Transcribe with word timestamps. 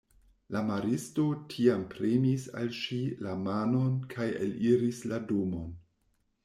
La 0.53 0.61
maristo 0.69 1.25
tiam 1.51 1.83
premis 1.91 2.47
al 2.63 2.73
ŝi 2.81 2.99
la 3.27 3.37
manon 3.45 3.95
kaj 4.17 4.27
eliris 4.49 5.05
la 5.13 5.23
domon. 5.33 5.75